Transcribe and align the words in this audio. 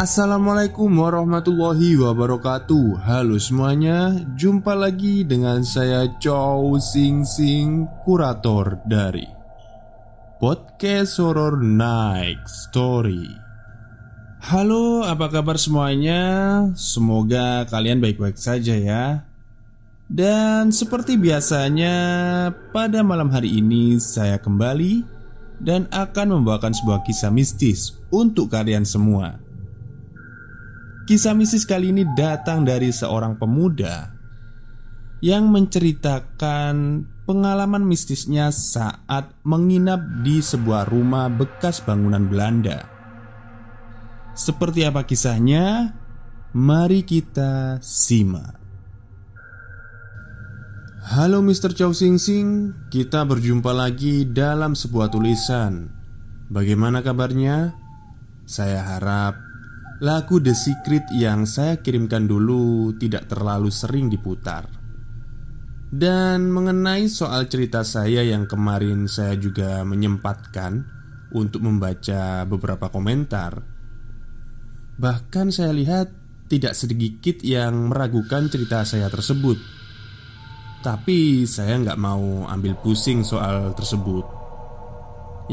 Assalamualaikum 0.00 0.88
warahmatullahi 0.96 1.92
wabarakatuh. 2.00 3.04
Halo 3.04 3.36
semuanya 3.36 4.16
Jumpa 4.32 4.72
lagi 4.72 5.28
dengan 5.28 5.60
saya 5.60 6.08
Chow 6.16 6.80
Sing 6.80 7.20
Sing 7.28 7.84
Kurator 8.00 8.80
dari 8.88 9.28
Podcast 10.40 11.20
Horror 11.20 11.60
Night 11.60 12.40
Story. 12.48 13.28
Halo 14.40 15.04
apa 15.04 15.28
kabar 15.28 15.60
semuanya? 15.60 16.64
Semoga 16.80 17.68
kalian 17.68 18.00
baik-baik 18.00 18.40
saja 18.40 18.80
ya. 18.80 19.28
Dan 20.08 20.72
seperti 20.72 21.20
biasanya 21.20 21.92
Pada 22.72 23.04
malam 23.04 23.28
hari 23.28 23.60
ini 23.60 24.00
saya 24.00 24.40
kembali 24.40 25.04
Dan 25.60 25.92
akan 25.92 26.40
membawakan 26.40 26.72
sebuah 26.72 27.04
kisah 27.04 27.28
mistis 27.28 28.00
Untuk 28.08 28.48
kalian 28.48 28.88
semua 28.88 29.39
Kisah 31.08 31.32
mistis 31.32 31.64
kali 31.64 31.90
ini 31.90 32.04
datang 32.12 32.62
dari 32.62 32.92
seorang 32.92 33.40
pemuda 33.40 34.12
yang 35.20 35.52
menceritakan 35.52 37.04
pengalaman 37.28 37.84
mistisnya 37.84 38.48
saat 38.52 39.32
menginap 39.44 40.00
di 40.24 40.40
sebuah 40.40 40.88
rumah 40.88 41.28
bekas 41.28 41.84
bangunan 41.84 42.24
Belanda. 42.26 42.88
Seperti 44.32 44.88
apa 44.88 45.04
kisahnya? 45.04 45.92
Mari 46.56 47.06
kita 47.06 47.78
simak. 47.84 48.58
Halo 51.10 51.42
Mr. 51.42 51.74
Chow 51.74 51.90
Sing 51.90 52.20
Sing, 52.22 52.76
kita 52.92 53.26
berjumpa 53.26 53.74
lagi 53.74 54.28
dalam 54.28 54.78
sebuah 54.78 55.10
tulisan. 55.10 55.90
Bagaimana 56.50 57.02
kabarnya? 57.02 57.74
Saya 58.46 58.82
harap 58.82 59.49
Lagu 60.00 60.40
The 60.40 60.56
Secret 60.56 61.12
yang 61.12 61.44
saya 61.44 61.76
kirimkan 61.76 62.24
dulu 62.24 62.96
tidak 62.96 63.28
terlalu 63.28 63.68
sering 63.68 64.08
diputar. 64.08 64.64
Dan 65.92 66.48
mengenai 66.48 67.04
soal 67.12 67.52
cerita 67.52 67.84
saya 67.84 68.24
yang 68.24 68.48
kemarin 68.48 69.04
saya 69.10 69.36
juga 69.36 69.84
menyempatkan 69.84 70.98
Untuk 71.30 71.62
membaca 71.62 72.42
beberapa 72.42 72.90
komentar. 72.90 73.62
Bahkan 74.98 75.54
saya 75.54 75.70
lihat 75.70 76.10
tidak 76.50 76.74
sedikit 76.74 77.38
yang 77.46 77.86
meragukan 77.86 78.50
cerita 78.50 78.82
saya 78.82 79.06
tersebut. 79.06 79.54
Tapi 80.82 81.46
saya 81.46 81.78
nggak 81.78 82.00
mau 82.02 82.50
ambil 82.50 82.74
pusing 82.82 83.22
soal 83.22 83.70
tersebut. 83.78 84.26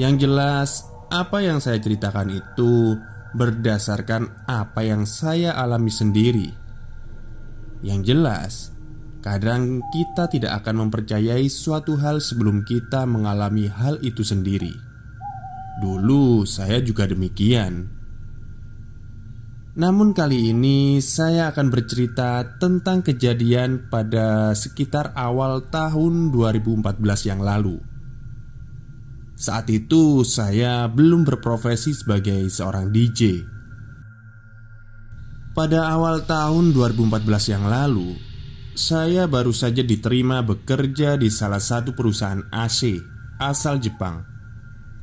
Yang 0.02 0.14
jelas 0.26 0.70
apa 1.14 1.46
yang 1.46 1.62
saya 1.62 1.78
ceritakan 1.78 2.34
itu 2.34 2.98
berdasarkan 3.34 4.46
apa 4.46 4.84
yang 4.84 5.08
saya 5.08 5.56
alami 5.56 5.90
sendiri. 5.90 6.50
Yang 7.82 8.02
jelas, 8.06 8.54
kadang 9.26 9.80
kita 9.90 10.30
tidak 10.30 10.62
akan 10.64 10.88
mempercayai 10.88 11.48
suatu 11.48 11.96
hal 11.98 12.20
sebelum 12.20 12.68
kita 12.68 13.08
mengalami 13.08 13.72
hal 13.72 13.98
itu 14.04 14.22
sendiri. 14.22 14.74
Dulu 15.80 16.44
saya 16.44 16.84
juga 16.84 17.08
demikian. 17.08 17.88
Namun 19.78 20.12
kali 20.12 20.52
ini 20.52 20.98
saya 21.06 21.54
akan 21.54 21.70
bercerita 21.70 22.58
tentang 22.58 23.06
kejadian 23.06 23.94
pada 23.94 24.58
sekitar 24.58 25.14
awal 25.14 25.70
tahun 25.70 26.34
2014 26.34 27.30
yang 27.30 27.46
lalu 27.46 27.87
saat 29.38 29.70
itu 29.70 30.26
saya 30.26 30.90
belum 30.90 31.22
berprofesi 31.22 31.94
sebagai 31.94 32.50
seorang 32.50 32.90
DJ 32.90 33.46
Pada 35.54 35.94
awal 35.94 36.26
tahun 36.26 36.74
2014 36.74 37.54
yang 37.54 37.70
lalu 37.70 38.18
Saya 38.74 39.30
baru 39.30 39.54
saja 39.54 39.86
diterima 39.86 40.42
bekerja 40.42 41.22
di 41.22 41.30
salah 41.30 41.62
satu 41.62 41.94
perusahaan 41.94 42.42
AC 42.50 42.98
asal 43.38 43.78
Jepang 43.78 44.26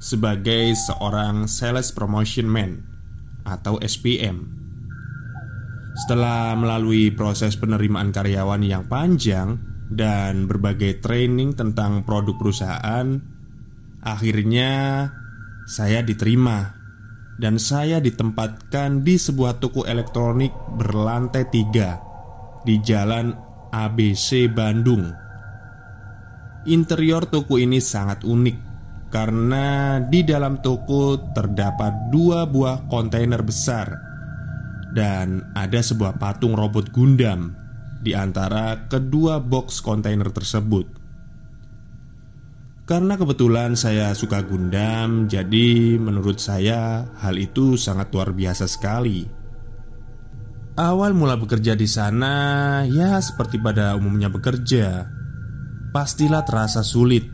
Sebagai 0.02 0.74
seorang 0.82 1.46
Sales 1.46 1.94
Promotion 1.94 2.50
Man 2.50 2.82
atau 3.46 3.78
SPM 3.78 4.50
Setelah 5.94 6.58
melalui 6.58 7.14
proses 7.14 7.54
penerimaan 7.54 8.10
karyawan 8.10 8.66
yang 8.66 8.90
panjang 8.90 9.62
Dan 9.86 10.50
berbagai 10.50 10.98
training 10.98 11.54
tentang 11.54 12.02
produk 12.02 12.34
perusahaan 12.34 13.33
Akhirnya 14.04 15.08
saya 15.64 16.04
diterima 16.04 16.76
dan 17.40 17.56
saya 17.56 17.98
ditempatkan 17.98 19.00
di 19.00 19.16
sebuah 19.16 19.58
toko 19.58 19.88
elektronik 19.88 20.52
berlantai 20.76 21.48
tiga 21.48 21.98
di 22.62 22.78
jalan 22.84 23.32
ABC 23.72 24.52
Bandung. 24.52 25.08
Interior 26.68 27.24
toko 27.28 27.56
ini 27.56 27.80
sangat 27.80 28.24
unik 28.24 28.56
karena 29.08 30.00
di 30.04 30.20
dalam 30.20 30.60
toko 30.60 31.18
terdapat 31.32 32.12
dua 32.12 32.44
buah 32.44 32.88
kontainer 32.88 33.40
besar 33.40 33.88
dan 34.94 35.48
ada 35.56 35.80
sebuah 35.82 36.20
patung 36.20 36.54
robot 36.54 36.92
Gundam 36.94 37.56
di 38.04 38.12
antara 38.12 38.84
kedua 38.86 39.40
box 39.40 39.80
kontainer 39.80 40.28
tersebut. 40.28 41.03
Karena 42.84 43.16
kebetulan 43.16 43.80
saya 43.80 44.12
suka 44.12 44.44
Gundam, 44.44 45.24
jadi 45.24 45.96
menurut 45.96 46.36
saya 46.36 47.08
hal 47.16 47.40
itu 47.40 47.80
sangat 47.80 48.12
luar 48.12 48.36
biasa 48.36 48.68
sekali. 48.68 49.24
Awal 50.76 51.16
mula 51.16 51.40
bekerja 51.40 51.72
di 51.72 51.88
sana, 51.88 52.84
ya 52.84 53.16
seperti 53.24 53.56
pada 53.56 53.96
umumnya 53.96 54.28
bekerja, 54.28 55.08
pastilah 55.96 56.44
terasa 56.44 56.84
sulit. 56.84 57.24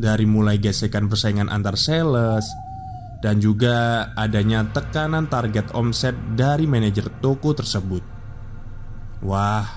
Dari 0.00 0.24
mulai 0.24 0.56
gesekan 0.56 1.12
persaingan 1.12 1.52
antar 1.52 1.76
sales 1.76 2.48
dan 3.20 3.44
juga 3.44 4.08
adanya 4.16 4.72
tekanan 4.72 5.28
target 5.28 5.68
omset 5.76 6.16
dari 6.32 6.64
manajer 6.64 7.12
toko 7.20 7.52
tersebut. 7.52 8.00
Wah, 9.20 9.68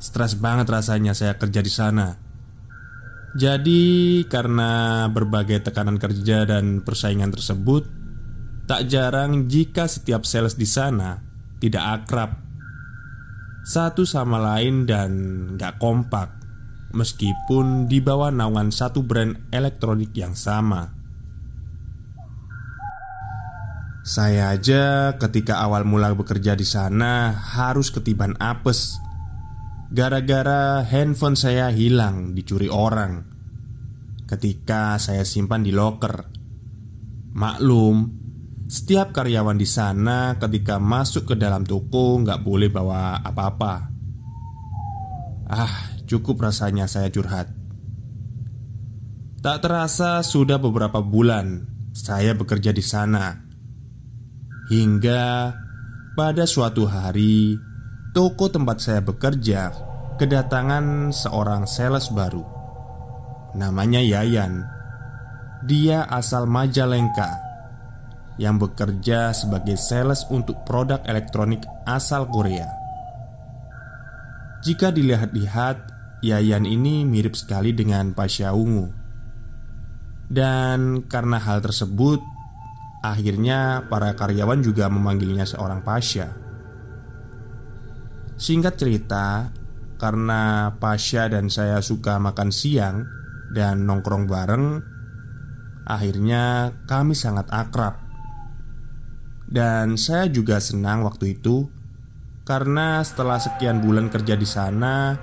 stres 0.00 0.32
banget 0.40 0.64
rasanya 0.72 1.12
saya 1.12 1.36
kerja 1.36 1.60
di 1.60 1.68
sana. 1.68 2.23
Jadi, 3.34 4.22
karena 4.30 5.04
berbagai 5.10 5.66
tekanan 5.66 5.98
kerja 5.98 6.46
dan 6.46 6.86
persaingan 6.86 7.34
tersebut, 7.34 7.82
tak 8.70 8.86
jarang 8.86 9.50
jika 9.50 9.90
setiap 9.90 10.22
sales 10.22 10.54
di 10.54 10.64
sana 10.64 11.18
tidak 11.58 11.84
akrab 12.02 12.44
satu 13.64 14.04
sama 14.04 14.36
lain 14.36 14.84
dan 14.84 15.10
gak 15.56 15.80
kompak, 15.80 16.36
meskipun 16.92 17.88
di 17.88 18.04
bawah 18.04 18.28
naungan 18.28 18.68
satu 18.68 19.00
brand 19.00 19.48
elektronik 19.48 20.12
yang 20.12 20.36
sama. 20.36 20.92
Saya 24.04 24.52
aja 24.52 25.16
ketika 25.16 25.64
awal 25.64 25.88
mula 25.88 26.12
bekerja 26.12 26.52
di 26.52 26.68
sana 26.68 27.32
harus 27.32 27.88
ketiban 27.88 28.36
apes 28.36 29.00
Gara-gara 29.94 30.82
handphone 30.82 31.38
saya 31.38 31.70
hilang 31.70 32.34
dicuri 32.34 32.66
orang. 32.66 33.22
Ketika 34.26 34.98
saya 34.98 35.22
simpan 35.22 35.62
di 35.62 35.70
loker. 35.70 36.34
Maklum 37.34 38.24
Setiap 38.64 39.12
karyawan 39.12 39.60
di 39.60 39.68
sana 39.68 40.40
ketika 40.40 40.80
masuk 40.80 41.30
ke 41.30 41.34
dalam 41.36 41.68
toko 41.68 42.16
nggak 42.24 42.40
boleh 42.40 42.72
bawa 42.72 43.20
apa-apa. 43.20 43.74
Ah 45.46 45.94
cukup 46.08 46.48
rasanya 46.48 46.88
saya 46.88 47.12
curhat. 47.12 47.52
Tak 49.44 49.58
terasa 49.60 50.24
sudah 50.24 50.56
beberapa 50.56 51.04
bulan 51.04 51.68
saya 51.92 52.32
bekerja 52.32 52.72
di 52.72 52.80
sana. 52.80 53.44
Hingga 54.72 55.52
pada 56.16 56.48
suatu 56.48 56.88
hari 56.88 57.60
toko 58.14 58.46
tempat 58.46 58.78
saya 58.78 59.02
bekerja 59.02 59.74
kedatangan 60.22 61.10
seorang 61.10 61.66
sales 61.66 62.14
baru. 62.14 62.46
Namanya 63.58 63.98
Yayan. 63.98 64.62
Dia 65.66 66.06
asal 66.06 66.46
Majalengka 66.46 67.42
yang 68.38 68.62
bekerja 68.62 69.34
sebagai 69.34 69.74
sales 69.74 70.22
untuk 70.30 70.62
produk 70.62 71.02
elektronik 71.10 71.66
asal 71.90 72.30
Korea. 72.30 72.70
Jika 74.62 74.94
dilihat-lihat, 74.94 75.76
Yayan 76.22 76.70
ini 76.70 77.02
mirip 77.02 77.34
sekali 77.34 77.74
dengan 77.74 78.14
Pasha 78.14 78.54
Ungu. 78.54 78.94
Dan 80.30 81.04
karena 81.10 81.36
hal 81.42 81.60
tersebut, 81.60 82.22
akhirnya 83.02 83.90
para 83.90 84.14
karyawan 84.14 84.62
juga 84.62 84.86
memanggilnya 84.86 85.44
seorang 85.44 85.82
Pasha. 85.82 86.43
Singkat 88.34 88.74
cerita, 88.74 89.54
karena 89.94 90.74
Pasha 90.82 91.30
dan 91.30 91.46
saya 91.46 91.78
suka 91.78 92.18
makan 92.18 92.50
siang 92.50 93.06
dan 93.54 93.86
nongkrong 93.86 94.26
bareng, 94.26 94.66
akhirnya 95.86 96.74
kami 96.90 97.14
sangat 97.14 97.46
akrab. 97.54 98.02
Dan 99.44 99.94
saya 99.94 100.26
juga 100.26 100.58
senang 100.58 101.06
waktu 101.06 101.38
itu 101.38 101.70
karena 102.44 103.00
setelah 103.00 103.38
sekian 103.40 103.80
bulan 103.80 104.10
kerja 104.10 104.34
di 104.34 104.44
sana, 104.44 105.14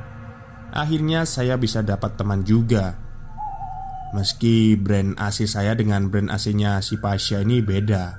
akhirnya 0.72 1.28
saya 1.28 1.60
bisa 1.60 1.84
dapat 1.84 2.16
teman 2.16 2.42
juga. 2.48 2.98
Meski 4.16 4.80
brand 4.80 5.20
AC 5.20 5.46
saya 5.46 5.76
dengan 5.76 6.08
brand 6.08 6.32
AC-nya 6.32 6.80
si 6.80 6.98
Pasha 6.98 7.44
ini 7.44 7.60
beda, 7.64 8.18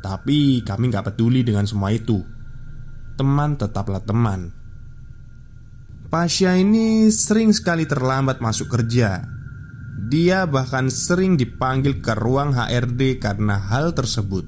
tapi 0.00 0.62
kami 0.62 0.88
nggak 0.88 1.12
peduli 1.12 1.42
dengan 1.42 1.64
semua 1.64 1.92
itu. 1.92 2.35
Teman 3.16 3.56
tetaplah 3.56 4.04
teman. 4.04 4.52
Pasha 6.12 6.54
ini 6.54 7.08
sering 7.08 7.50
sekali 7.56 7.88
terlambat 7.88 8.44
masuk 8.44 8.68
kerja. 8.68 9.24
Dia 10.06 10.44
bahkan 10.44 10.92
sering 10.92 11.40
dipanggil 11.40 12.04
ke 12.04 12.12
ruang 12.12 12.52
HRD 12.52 13.18
karena 13.18 13.58
hal 13.58 13.96
tersebut. 13.96 14.44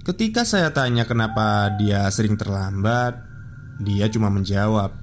Ketika 0.00 0.48
saya 0.48 0.72
tanya 0.72 1.04
kenapa 1.04 1.70
dia 1.76 2.08
sering 2.08 2.40
terlambat, 2.40 3.20
dia 3.78 4.08
cuma 4.08 4.32
menjawab 4.32 4.96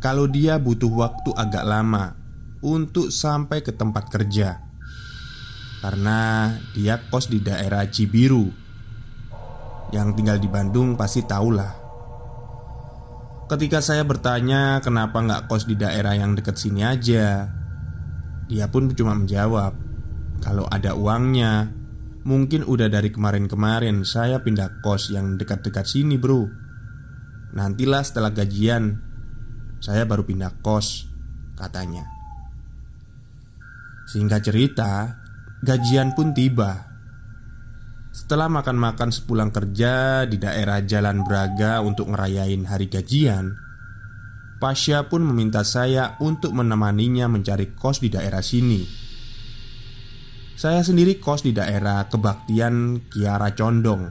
kalau 0.00 0.28
dia 0.28 0.60
butuh 0.60 0.92
waktu 0.92 1.30
agak 1.32 1.64
lama 1.64 2.12
untuk 2.64 3.12
sampai 3.12 3.60
ke 3.60 3.72
tempat 3.72 4.08
kerja. 4.08 4.60
Karena 5.84 6.52
dia 6.72 6.96
kos 7.12 7.28
di 7.28 7.44
daerah 7.44 7.84
Cibiru. 7.84 8.63
Yang 9.94 10.08
tinggal 10.18 10.42
di 10.42 10.50
Bandung 10.50 10.98
pasti 10.98 11.22
tahulah. 11.22 11.86
Ketika 13.46 13.78
saya 13.78 14.02
bertanya 14.02 14.82
kenapa 14.82 15.22
nggak 15.22 15.46
kos 15.46 15.70
di 15.70 15.78
daerah 15.78 16.18
yang 16.18 16.34
dekat 16.34 16.58
sini 16.58 16.82
aja, 16.82 17.46
dia 18.50 18.66
pun 18.66 18.90
cuma 18.90 19.14
menjawab 19.14 19.78
kalau 20.42 20.66
ada 20.66 20.98
uangnya. 20.98 21.70
Mungkin 22.24 22.64
udah 22.64 22.88
dari 22.88 23.12
kemarin-kemarin 23.12 24.02
saya 24.02 24.40
pindah 24.40 24.82
kos 24.82 25.14
yang 25.14 25.36
dekat-dekat 25.38 25.86
sini 25.86 26.16
bro. 26.18 26.48
Nantilah 27.54 28.02
setelah 28.02 28.34
gajian 28.34 28.98
Saya 29.78 30.08
baru 30.08 30.26
pindah 30.26 30.58
kos 30.64 31.06
Katanya. 31.54 32.02
Singkat 34.08 34.40
cerita 34.42 35.20
Gajian 35.62 36.16
pun 36.16 36.32
tiba 36.32 36.93
Setelah 38.14 38.46
makan-makan 38.46 39.10
sepulang 39.10 39.50
kerja 39.50 40.22
Di 40.22 40.38
daerah 40.38 40.78
Jalan 40.86 41.26
Braga 41.26 41.82
Untuk 41.82 42.14
ngerayain 42.14 42.62
hari 42.62 42.86
gajian 42.86 43.58
Pasha 44.62 45.10
pun 45.10 45.26
meminta 45.26 45.60
saya 45.60 46.16
untuk 46.22 46.56
menemaninya 46.56 47.28
mencari 47.28 47.76
kos 47.76 48.00
di 48.00 48.08
daerah 48.08 48.40
sini. 48.40 48.80
Saya 50.56 50.80
sendiri 50.80 51.20
kos 51.20 51.44
di 51.44 51.52
daerah 51.52 52.08
kebaktian 52.08 53.04
Kiara 53.12 53.52
Condong. 53.52 54.08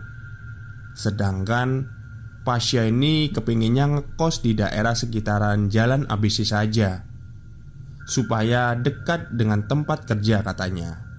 Sedangkan 0.93 1.89
Pasya 2.45 2.85
ini 2.85 3.33
kepinginnya 3.33 3.87
ngekos 3.87 4.45
di 4.45 4.53
daerah 4.53 4.93
sekitaran 4.93 5.73
Jalan 5.73 6.05
ABC 6.05 6.45
saja 6.45 7.01
Supaya 8.05 8.77
dekat 8.77 9.33
dengan 9.33 9.65
tempat 9.65 10.05
kerja 10.05 10.45
katanya 10.45 11.12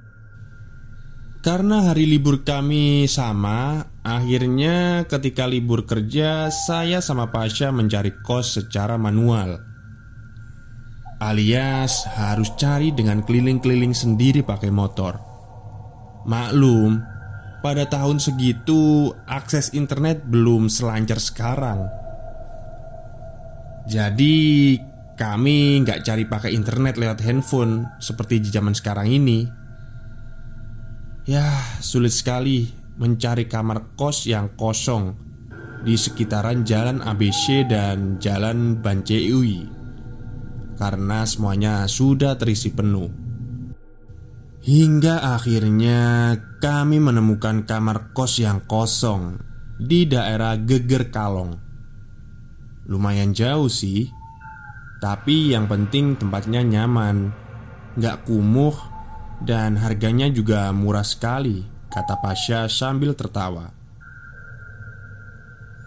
Karena 1.44 1.92
hari 1.92 2.08
libur 2.08 2.40
kami 2.40 3.04
sama 3.04 3.84
Akhirnya 4.04 5.08
ketika 5.08 5.48
libur 5.48 5.88
kerja 5.88 6.52
Saya 6.52 7.00
sama 7.00 7.32
Pasya 7.32 7.72
mencari 7.72 8.12
kos 8.20 8.60
secara 8.60 9.00
manual. 9.00 9.64
Alias 11.24 12.04
harus 12.04 12.52
cari 12.60 12.92
dengan 12.92 13.24
keliling-keliling 13.24 13.96
sendiri 13.96 14.44
pakai 14.44 14.68
motor. 14.68 15.16
Maklum, 16.28 17.00
pada 17.64 17.88
tahun 17.88 18.20
segitu 18.20 19.08
akses 19.24 19.72
internet 19.72 20.20
belum 20.28 20.68
selancar 20.68 21.16
sekarang. 21.16 21.88
Jadi 23.88 24.76
kami 25.16 25.80
nggak 25.80 26.04
cari 26.04 26.28
pakai 26.28 26.52
internet 26.52 27.00
lewat 27.00 27.24
handphone 27.24 27.88
seperti 28.04 28.44
di 28.44 28.52
zaman 28.52 28.76
sekarang 28.76 29.08
ini 29.08 29.63
Ya 31.24 31.48
sulit 31.80 32.12
sekali 32.12 32.68
mencari 33.00 33.48
kamar 33.48 33.96
kos 33.96 34.28
yang 34.28 34.52
kosong 34.60 35.16
Di 35.84 35.96
sekitaran 35.96 36.64
jalan 36.68 37.00
ABC 37.00 37.64
dan 37.64 38.20
jalan 38.20 38.80
Banceui 38.80 39.84
karena 40.74 41.22
semuanya 41.22 41.86
sudah 41.86 42.34
terisi 42.34 42.74
penuh. 42.74 43.10
Hingga 44.64 45.36
akhirnya 45.36 46.34
kami 46.58 46.98
menemukan 46.98 47.68
kamar 47.68 48.16
kos 48.16 48.40
yang 48.40 48.64
kosong 48.64 49.38
di 49.76 50.08
daerah 50.08 50.56
Geger 50.56 51.12
Kalong. 51.12 51.52
Lumayan 52.88 53.36
jauh 53.36 53.68
sih, 53.68 54.08
tapi 55.00 55.52
yang 55.52 55.68
penting 55.68 56.16
tempatnya 56.16 56.64
nyaman, 56.64 57.32
gak 58.00 58.24
kumuh, 58.24 58.76
dan 59.42 59.80
harganya 59.80 60.30
juga 60.30 60.70
murah 60.70 61.02
sekali, 61.02 61.64
kata 61.90 62.20
Pasha 62.22 62.70
sambil 62.70 63.18
tertawa. 63.18 63.74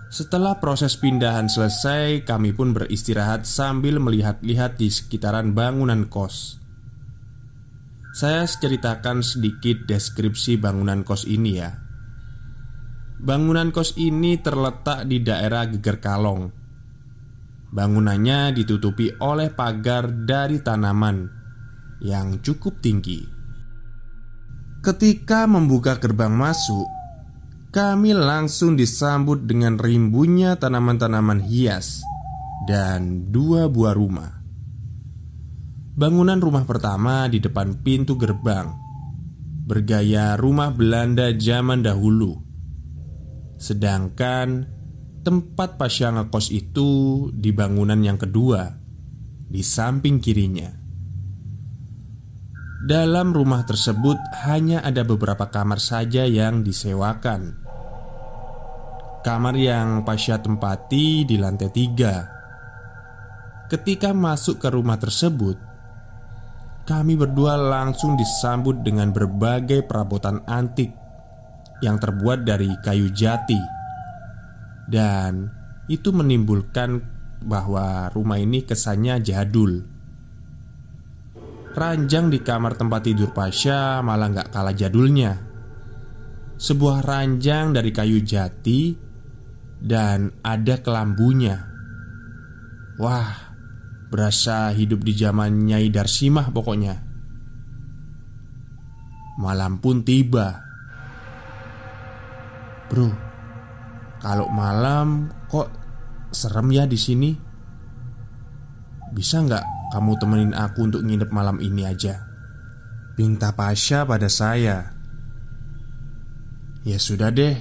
Setelah 0.07 0.55
proses 0.63 0.95
pindahan 0.95 1.51
selesai, 1.51 2.23
kami 2.23 2.55
pun 2.55 2.71
beristirahat 2.71 3.43
sambil 3.43 3.99
melihat-lihat 3.99 4.79
di 4.79 4.87
sekitaran 4.87 5.51
bangunan 5.51 6.07
kos. 6.07 6.63
Saya 8.15 8.47
ceritakan 8.47 9.21
sedikit 9.21 9.83
deskripsi 9.85 10.57
bangunan 10.57 11.03
kos 11.03 11.27
ini 11.27 11.51
ya. 11.59 11.69
Bangunan 13.19 13.69
kos 13.75 13.99
ini 13.99 14.39
terletak 14.39 15.05
di 15.05 15.21
daerah 15.21 15.67
Geger 15.67 15.99
Kalong. 15.99 16.49
Bangunannya 17.67 18.55
ditutupi 18.55 19.11
oleh 19.19 19.51
pagar 19.51 20.07
dari 20.07 20.63
tanaman 20.63 21.29
yang 21.99 22.39
cukup 22.39 22.79
tinggi. 22.79 23.36
Ketika 24.85 25.49
membuka 25.49 25.97
gerbang 25.97 26.31
masuk, 26.31 26.85
kami 27.73 28.13
langsung 28.13 28.77
disambut 28.77 29.43
dengan 29.43 29.75
rimbunya 29.75 30.55
tanaman-tanaman 30.55 31.41
hias 31.43 32.05
dan 32.69 33.27
dua 33.33 33.67
buah 33.67 33.97
rumah. 33.97 34.37
Bangunan 35.97 36.37
rumah 36.37 36.63
pertama 36.63 37.25
di 37.25 37.41
depan 37.41 37.81
pintu 37.81 38.21
gerbang 38.21 38.69
bergaya 39.67 40.39
rumah 40.39 40.71
Belanda 40.71 41.33
zaman 41.35 41.83
dahulu. 41.83 42.39
Sedangkan 43.59 44.63
tempat 45.25 45.75
pasya 45.75 46.15
ngekos 46.15 46.53
itu 46.55 46.89
di 47.35 47.51
bangunan 47.51 47.99
yang 47.99 48.15
kedua 48.15 48.63
di 49.43 49.59
samping 49.59 50.23
kirinya. 50.23 50.86
Dalam 52.77 53.33
rumah 53.33 53.65
tersebut 53.65 54.21
hanya 54.45 54.85
ada 54.85 55.01
beberapa 55.01 55.49
kamar 55.49 55.81
saja 55.81 56.29
yang 56.29 56.61
disewakan. 56.61 57.57
Kamar 59.25 59.57
yang 59.57 60.05
Pasha 60.05 60.37
tempati 60.37 61.25
di 61.25 61.41
lantai 61.41 61.73
tiga. 61.73 62.15
Ketika 63.65 64.13
masuk 64.13 64.61
ke 64.61 64.69
rumah 64.69 64.95
tersebut 64.95 65.57
Kami 66.87 67.19
berdua 67.19 67.59
langsung 67.59 68.15
disambut 68.15 68.79
dengan 68.79 69.11
berbagai 69.11 69.83
perabotan 69.83 70.39
antik 70.47 70.93
Yang 71.81 71.97
terbuat 72.07 72.45
dari 72.45 72.69
kayu 72.85 73.09
jati. 73.09 73.59
Dan 74.85 75.49
itu 75.89 76.13
menimbulkan 76.13 77.01
bahwa 77.41 78.13
rumah 78.13 78.37
ini 78.37 78.63
kesannya 78.63 79.17
jadul 79.25 79.96
Ranjang 81.77 82.33
di 82.33 82.41
kamar 82.41 82.73
tempat 82.73 83.05
tidur 83.05 83.29
Pasha 83.29 84.01
malah 84.01 84.33
nggak 84.33 84.49
kalah 84.49 84.73
jadulnya 84.73 85.47
Sebuah 86.57 87.05
ranjang 87.05 87.69
dari 87.69 87.93
kayu 87.93 88.17
jati 88.25 88.97
dan 89.77 90.41
ada 90.41 90.81
kelambunya. 90.81 91.69
Wah, 92.97 93.53
berasa 94.09 94.73
hidup 94.73 95.05
di 95.05 95.13
zaman 95.13 95.69
Nyai 95.69 95.93
Darsimah 95.93 96.49
pokoknya. 96.49 96.95
Malam 99.37 99.77
pun 99.77 100.01
tiba. 100.01 100.65
Bro, 102.89 103.09
kalau 104.17 104.49
malam 104.49 105.29
kok 105.45 105.69
serem 106.33 106.73
ya 106.73 106.89
di 106.89 106.97
sini? 106.97 107.31
Bisa 109.13 109.45
nggak 109.45 109.76
kamu 109.87 110.11
temenin 110.19 110.53
aku 110.53 110.91
untuk 110.91 111.03
nginep 111.03 111.29
malam 111.31 111.57
ini 111.63 111.87
aja? 111.87 112.27
Pinta 113.15 113.55
Pasha 113.55 114.03
pada 114.03 114.27
saya. 114.27 114.93
Ya 116.83 116.99
sudah 116.99 117.31
deh, 117.31 117.55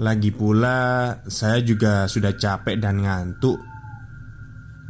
lagi 0.00 0.32
pula, 0.32 1.20
saya 1.28 1.60
juga 1.62 2.08
sudah 2.08 2.34
capek 2.34 2.76
dan 2.80 3.04
ngantuk. 3.04 3.60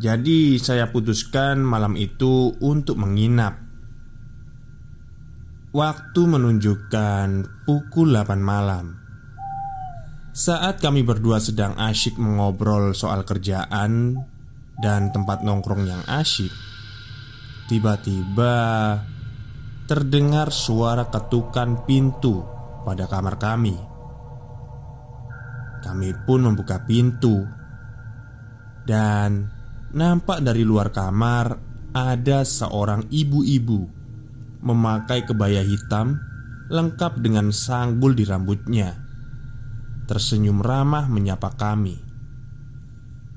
Jadi, 0.02 0.58
saya 0.58 0.90
putuskan 0.90 1.62
malam 1.62 1.94
itu 1.94 2.56
untuk 2.58 2.98
menginap. 2.98 3.62
Waktu 5.72 6.20
menunjukkan 6.28 7.28
pukul 7.64 8.12
8 8.12 8.44
malam 8.44 9.02
Saat 10.32 10.84
kami 10.84 11.00
berdua 11.00 11.40
sedang 11.40 11.76
asyik 11.80 12.20
mengobrol 12.20 12.92
soal 12.92 13.24
kerjaan 13.24 14.20
Dan 14.82 15.14
tempat 15.14 15.46
nongkrong 15.46 15.86
yang 15.86 16.02
asyik 16.10 16.50
Tiba-tiba 17.70 18.54
Terdengar 19.86 20.50
suara 20.50 21.06
ketukan 21.06 21.86
pintu 21.86 22.42
pada 22.82 23.06
kamar 23.06 23.38
kami 23.38 23.78
Kami 25.86 26.08
pun 26.26 26.50
membuka 26.50 26.82
pintu 26.82 27.46
Dan 28.82 29.46
nampak 29.94 30.42
dari 30.42 30.66
luar 30.66 30.90
kamar 30.90 31.54
Ada 31.94 32.42
seorang 32.42 33.06
ibu-ibu 33.06 34.02
memakai 34.62 35.26
kebaya 35.26 35.60
hitam 35.60 36.22
lengkap 36.70 37.18
dengan 37.20 37.50
sanggul 37.50 38.14
di 38.14 38.24
rambutnya. 38.24 38.94
Tersenyum 40.06 40.62
ramah 40.62 41.10
menyapa 41.10 41.52
kami. 41.58 41.98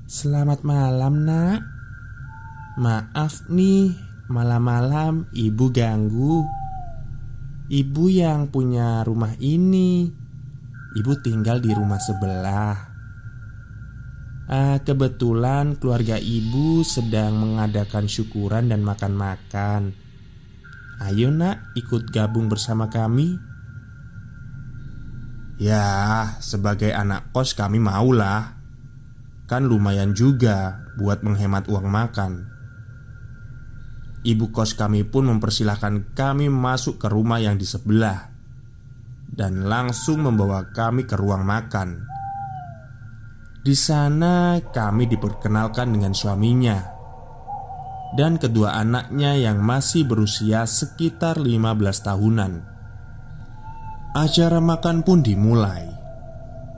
"Selamat 0.06 0.62
malam, 0.62 1.26
Nak. 1.26 1.60
Maaf 2.78 3.50
nih, 3.50 3.90
malam-malam 4.30 5.26
ibu 5.34 5.66
ganggu. 5.74 6.46
Ibu 7.66 8.04
yang 8.06 8.48
punya 8.54 9.02
rumah 9.02 9.34
ini. 9.42 10.06
Ibu 10.94 11.12
tinggal 11.26 11.58
di 11.58 11.74
rumah 11.74 11.98
sebelah." 11.98 12.74
Ah, 14.46 14.78
kebetulan 14.78 15.74
keluarga 15.74 16.22
ibu 16.22 16.86
sedang 16.86 17.42
mengadakan 17.42 18.06
syukuran 18.06 18.70
dan 18.70 18.86
makan-makan. 18.86 19.90
Ayo 21.02 21.34
nak 21.34 21.76
ikut 21.76 22.08
gabung 22.08 22.48
bersama 22.48 22.88
kami 22.88 23.36
Ya 25.56 26.36
sebagai 26.44 26.92
anak 26.92 27.32
kos 27.32 27.56
kami 27.56 27.80
maulah 27.80 28.55
Kan 29.46 29.70
lumayan 29.70 30.10
juga 30.10 30.82
buat 30.98 31.22
menghemat 31.22 31.70
uang 31.70 31.86
makan 31.86 32.32
Ibu 34.26 34.50
kos 34.50 34.74
kami 34.74 35.06
pun 35.06 35.30
mempersilahkan 35.30 36.18
kami 36.18 36.50
masuk 36.50 36.98
ke 36.98 37.06
rumah 37.06 37.38
yang 37.38 37.54
di 37.54 37.62
sebelah 37.62 38.34
Dan 39.30 39.70
langsung 39.70 40.26
membawa 40.26 40.74
kami 40.74 41.06
ke 41.06 41.14
ruang 41.14 41.46
makan 41.46 42.02
Di 43.62 43.78
sana 43.78 44.58
kami 44.58 45.06
diperkenalkan 45.06 45.94
dengan 45.94 46.10
suaminya 46.10 46.96
dan 48.14 48.38
kedua 48.38 48.78
anaknya 48.78 49.34
yang 49.34 49.58
masih 49.58 50.06
berusia 50.06 50.62
sekitar 50.64 51.36
15 51.42 52.06
tahunan. 52.06 52.52
Acara 54.14 54.62
makan 54.62 55.04
pun 55.04 55.20
dimulai. 55.20 55.84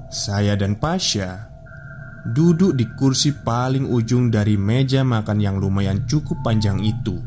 Saya 0.09 0.57
dan 0.57 0.81
Pasha 0.81 1.48
duduk 2.27 2.75
di 2.75 2.89
kursi 2.99 3.31
paling 3.45 3.87
ujung 3.87 4.33
dari 4.33 4.59
meja 4.59 5.07
makan 5.07 5.39
yang 5.39 5.57
lumayan 5.61 6.03
cukup 6.09 6.43
panjang 6.43 6.83
itu. 6.83 7.19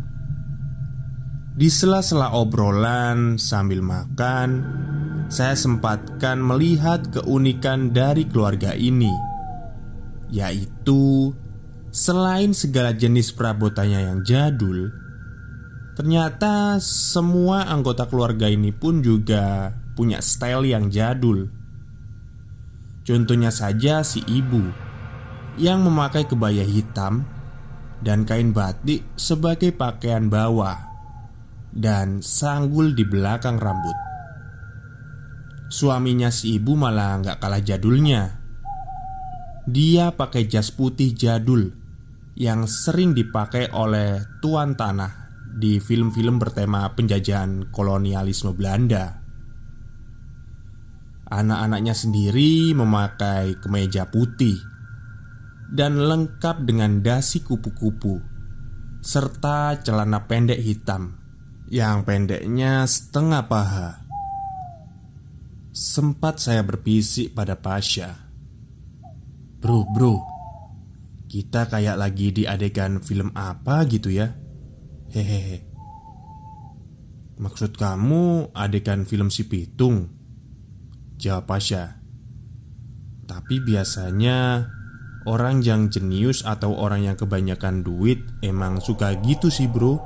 Di 1.52 1.68
sela-sela 1.68 2.34
obrolan 2.36 3.40
sambil 3.40 3.84
makan, 3.84 4.50
saya 5.32 5.54
sempatkan 5.56 6.42
melihat 6.42 7.06
keunikan 7.12 7.92
dari 7.94 8.28
keluarga 8.28 8.74
ini, 8.76 9.12
yaitu 10.32 11.36
Selain 11.92 12.56
segala 12.56 12.96
jenis 12.96 13.36
perabotannya 13.36 14.08
yang 14.08 14.24
jadul, 14.24 14.96
ternyata 16.00 16.80
semua 16.80 17.68
anggota 17.68 18.08
keluarga 18.08 18.48
ini 18.48 18.72
pun 18.72 19.04
juga 19.04 19.76
punya 19.92 20.24
style 20.24 20.72
yang 20.72 20.88
jadul. 20.88 21.52
Contohnya 23.02 23.50
saja 23.50 24.06
si 24.06 24.22
ibu 24.30 24.62
yang 25.58 25.82
memakai 25.82 26.30
kebaya 26.30 26.62
hitam 26.62 27.26
dan 28.02 28.26
kain 28.26 28.54
batik 28.54 29.06
sebagai 29.18 29.74
pakaian 29.74 30.30
bawah 30.30 30.78
dan 31.74 32.20
sanggul 32.22 32.94
di 32.94 33.06
belakang 33.08 33.58
rambut. 33.58 33.98
Suaminya 35.72 36.28
si 36.28 36.60
ibu 36.60 36.76
malah 36.76 37.22
nggak 37.24 37.38
kalah 37.40 37.64
jadulnya. 37.64 38.42
Dia 39.64 40.12
pakai 40.12 40.50
jas 40.50 40.74
putih 40.74 41.16
jadul 41.16 41.72
yang 42.36 42.66
sering 42.68 43.16
dipakai 43.16 43.72
oleh 43.72 44.20
tuan 44.42 44.76
tanah 44.76 45.32
di 45.52 45.80
film-film 45.80 46.42
bertema 46.42 46.92
penjajahan 46.92 47.72
kolonialisme 47.72 48.52
Belanda. 48.52 49.21
Anak-anaknya 51.32 51.96
sendiri 51.96 52.76
memakai 52.76 53.56
kemeja 53.64 54.12
putih 54.12 54.60
dan 55.72 55.96
lengkap 55.96 56.68
dengan 56.68 57.00
dasi 57.00 57.40
kupu-kupu 57.40 58.20
serta 59.00 59.80
celana 59.80 60.28
pendek 60.28 60.60
hitam 60.60 61.16
yang 61.72 62.04
pendeknya 62.04 62.84
setengah 62.84 63.48
paha. 63.48 64.04
Sempat 65.72 66.44
saya 66.44 66.68
berpisik 66.68 67.32
pada 67.32 67.56
Pasha, 67.56 68.12
"Bro, 69.64 69.88
bro, 69.96 70.20
kita 71.32 71.72
kayak 71.72 71.96
lagi 71.96 72.36
di 72.36 72.44
adegan 72.44 73.00
film 73.00 73.32
apa 73.32 73.88
gitu 73.88 74.12
ya 74.12 74.36
Hehehe 75.16 75.72
Maksud 77.40 77.80
kamu 77.80 78.54
adegan 78.54 79.08
film 79.08 79.34
si 79.34 79.50
Pitung? 79.50 80.21
Jawab 81.22 81.46
Pasha. 81.46 82.02
Tapi 83.30 83.62
biasanya 83.62 84.66
Orang 85.22 85.62
yang 85.62 85.94
jenius 85.94 86.42
atau 86.42 86.74
orang 86.74 87.06
yang 87.06 87.14
kebanyakan 87.14 87.86
duit 87.86 88.26
Emang 88.42 88.82
suka 88.82 89.14
gitu 89.22 89.54
sih 89.54 89.70
bro. 89.70 90.02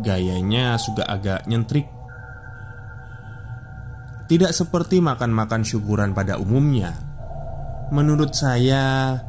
Gayanya 0.00 0.80
suka 0.80 1.04
agak 1.04 1.44
nyentrik. 1.44 1.86
Tidak 4.24 4.50
seperti 4.56 5.04
makan-makan 5.04 5.62
syukuran 5.62 6.16
pada 6.16 6.40
umumnya. 6.40 6.96
Menurut 7.92 8.32
saya 8.32 9.20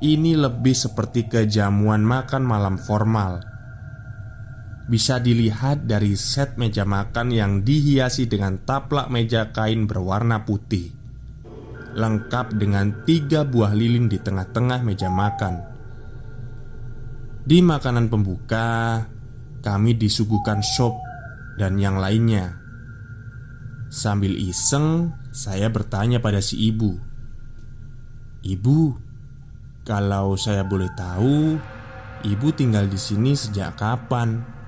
ini 0.00 0.32
lebih 0.34 0.72
seperti 0.72 1.28
kejamuan 1.28 2.00
makan 2.00 2.42
malam 2.42 2.74
formal. 2.80 3.49
Bisa 4.90 5.22
dilihat 5.22 5.86
dari 5.86 6.18
set 6.18 6.58
meja 6.58 6.82
makan 6.82 7.30
yang 7.30 7.52
dihiasi 7.62 8.26
dengan 8.26 8.58
taplak 8.66 9.06
meja 9.06 9.54
kain 9.54 9.86
berwarna 9.86 10.42
putih, 10.42 10.90
lengkap 11.94 12.58
dengan 12.58 13.06
tiga 13.06 13.46
buah 13.46 13.70
lilin 13.70 14.10
di 14.10 14.18
tengah-tengah 14.18 14.82
meja 14.82 15.06
makan. 15.06 15.54
Di 17.46 17.62
makanan 17.62 18.10
pembuka, 18.10 19.06
kami 19.62 19.94
disuguhkan 19.94 20.58
sop 20.58 20.98
dan 21.54 21.78
yang 21.78 22.02
lainnya. 22.02 22.58
Sambil 23.94 24.34
iseng, 24.34 25.14
saya 25.30 25.70
bertanya 25.70 26.18
pada 26.18 26.42
si 26.42 26.66
ibu, 26.66 26.98
"Ibu, 28.42 28.80
kalau 29.86 30.34
saya 30.34 30.66
boleh 30.66 30.90
tahu, 30.98 31.58
ibu 32.26 32.46
tinggal 32.58 32.90
di 32.90 32.98
sini 32.98 33.38
sejak 33.38 33.78
kapan? 33.78 34.59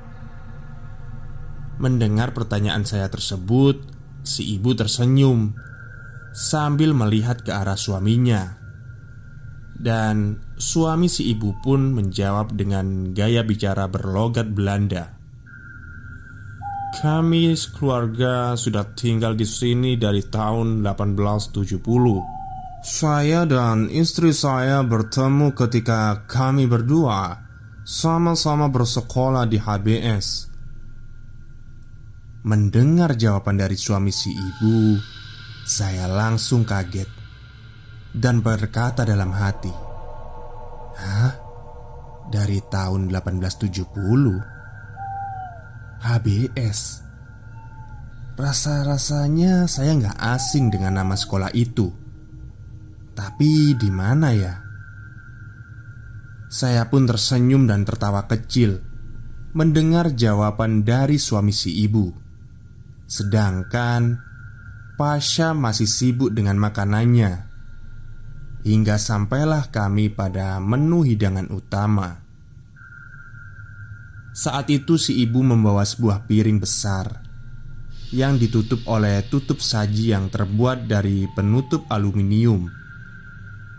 Mendengar 1.81 2.37
pertanyaan 2.37 2.85
saya 2.85 3.09
tersebut, 3.09 3.81
si 4.21 4.57
ibu 4.57 4.77
tersenyum 4.77 5.57
sambil 6.33 6.93
melihat 6.93 7.41
ke 7.41 7.53
arah 7.53 7.77
suaminya. 7.77 8.61
Dan 9.73 10.39
suami 10.61 11.09
si 11.11 11.33
ibu 11.33 11.59
pun 11.65 11.97
menjawab 11.97 12.55
dengan 12.55 13.11
gaya 13.17 13.43
bicara 13.43 13.89
berlogat 13.89 14.53
Belanda. 14.53 15.19
Kami 16.93 17.57
keluarga 17.73 18.53
sudah 18.55 18.85
tinggal 18.93 19.33
di 19.33 19.49
sini 19.49 19.97
dari 19.97 20.23
tahun 20.29 20.85
1870 20.85 22.43
saya 22.83 23.47
dan 23.47 23.87
istri 23.95 24.35
saya 24.35 24.83
bertemu 24.83 25.55
ketika 25.55 26.27
kami 26.27 26.67
berdua 26.67 27.39
sama-sama 27.87 28.67
bersekolah 28.67 29.47
di 29.47 29.55
HBS. 29.55 30.52
Mendengar 32.43 33.15
jawaban 33.15 33.55
dari 33.55 33.79
suami 33.79 34.11
si 34.11 34.35
ibu, 34.35 34.99
saya 35.63 36.11
langsung 36.11 36.67
kaget 36.67 37.07
dan 38.11 38.43
berkata 38.43 39.07
dalam 39.07 39.31
hati, 39.31 39.71
"Hah? 40.99 41.39
Dari 42.27 42.59
tahun 42.67 43.15
1870? 43.15 44.43
HBS?" 46.03 47.07
Rasa-rasanya 48.35 49.71
saya 49.71 49.95
nggak 49.95 50.19
asing 50.35 50.67
dengan 50.67 50.99
nama 50.99 51.15
sekolah 51.15 51.55
itu. 51.55 51.95
Tapi 53.15 53.79
di 53.79 53.91
mana 53.95 54.35
ya? 54.35 54.59
Saya 56.51 56.91
pun 56.91 57.07
tersenyum 57.07 57.71
dan 57.71 57.87
tertawa 57.87 58.27
kecil 58.27 58.83
mendengar 59.55 60.11
jawaban 60.11 60.83
dari 60.83 61.23
suami 61.23 61.55
si 61.55 61.87
ibu. 61.87 62.22
Sedangkan 63.13 64.25
Pasha 64.97 65.53
masih 65.53 65.85
sibuk 65.85 66.33
dengan 66.33 66.57
makanannya. 66.57 67.45
Hingga 68.65 68.97
sampailah 68.97 69.69
kami 69.69 70.09
pada 70.09 70.57
menu 70.57 71.05
hidangan 71.05 71.53
utama. 71.53 72.25
Saat 74.33 74.73
itu 74.73 74.97
si 74.97 75.21
ibu 75.21 75.45
membawa 75.45 75.85
sebuah 75.85 76.25
piring 76.25 76.57
besar 76.57 77.21
Yang 78.17 78.49
ditutup 78.49 78.81
oleh 78.89 79.21
tutup 79.29 79.61
saji 79.61 80.17
yang 80.17 80.33
terbuat 80.33 80.89
dari 80.89 81.29
penutup 81.37 81.85
aluminium 81.93 82.65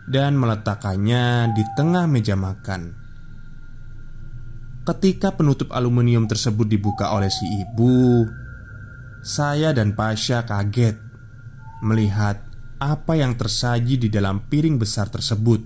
Dan 0.05 0.37
meletakkannya 0.37 1.57
di 1.57 1.63
tengah 1.73 2.05
meja 2.05 2.37
makan. 2.37 2.93
Ketika 4.85 5.33
penutup 5.33 5.73
aluminium 5.73 6.29
tersebut 6.29 6.69
dibuka 6.69 7.17
oleh 7.17 7.33
si 7.33 7.49
ibu, 7.49 8.29
saya 9.23 9.71
dan 9.71 9.95
Pasha 9.95 10.43
kaget 10.43 10.99
melihat 11.79 12.43
apa 12.75 13.15
yang 13.15 13.39
tersaji 13.39 13.95
di 13.95 14.11
dalam 14.11 14.51
piring 14.51 14.75
besar 14.75 15.07
tersebut. 15.07 15.63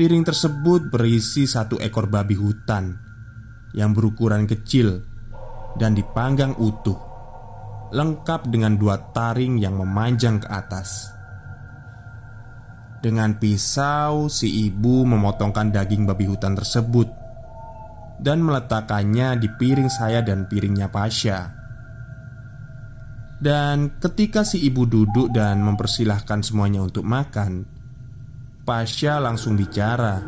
Piring 0.00 0.24
tersebut 0.24 0.88
berisi 0.88 1.44
satu 1.44 1.76
ekor 1.76 2.08
babi 2.08 2.40
hutan 2.40 2.96
yang 3.76 3.92
berukuran 3.92 4.48
kecil 4.48 5.04
dan 5.76 5.92
dipanggang 5.92 6.56
utuh, 6.56 6.96
lengkap 7.92 8.48
dengan 8.48 8.80
dua 8.80 9.12
taring 9.12 9.60
yang 9.60 9.76
memanjang 9.76 10.40
ke 10.40 10.48
atas. 10.48 11.12
Dengan 13.04 13.36
pisau, 13.36 14.32
si 14.32 14.64
ibu 14.64 15.04
memotongkan 15.04 15.68
daging 15.68 16.08
babi 16.08 16.24
hutan 16.32 16.56
tersebut 16.56 17.12
dan 18.18 18.40
meletakkannya 18.40 19.36
di 19.36 19.52
piring 19.52 19.92
saya 19.92 20.24
dan 20.24 20.48
piringnya 20.48 20.88
Pasha. 20.88 21.57
Dan 23.38 24.02
ketika 24.02 24.42
si 24.42 24.66
ibu 24.66 24.82
duduk 24.82 25.30
dan 25.30 25.62
mempersilahkan 25.62 26.42
semuanya 26.42 26.82
untuk 26.82 27.06
makan, 27.06 27.62
Pasha 28.66 29.22
langsung 29.22 29.54
bicara. 29.54 30.20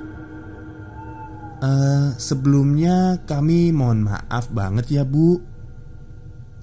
E, 1.61 1.71
sebelumnya 2.17 3.21
kami 3.27 3.75
mohon 3.75 4.09
maaf 4.09 4.49
banget 4.49 4.97
ya 4.97 5.05
bu 5.05 5.37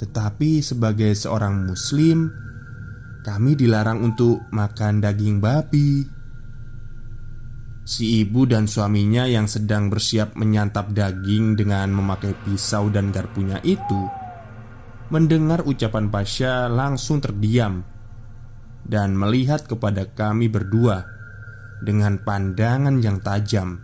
Tetapi 0.01 0.66
sebagai 0.66 1.13
seorang 1.13 1.70
muslim 1.70 2.34
Kami 3.22 3.54
dilarang 3.54 4.01
untuk 4.01 4.50
makan 4.50 4.98
daging 4.98 5.38
babi 5.38 6.01
Si 7.86 8.25
ibu 8.25 8.50
dan 8.50 8.66
suaminya 8.66 9.30
yang 9.30 9.46
sedang 9.46 9.86
bersiap 9.94 10.34
menyantap 10.34 10.89
daging 10.89 11.54
dengan 11.54 11.94
memakai 11.94 12.34
pisau 12.42 12.89
dan 12.89 13.13
garpunya 13.13 13.62
itu 13.62 14.27
Mendengar 15.08 15.63
ucapan 15.63 16.12
Pasha 16.12 16.67
langsung 16.67 17.24
terdiam 17.24 17.80
Dan 18.84 19.15
melihat 19.15 19.63
kepada 19.63 20.04
kami 20.12 20.52
berdua 20.52 21.08
Dengan 21.80 22.20
pandangan 22.20 23.00
yang 23.00 23.24
tajam 23.24 23.80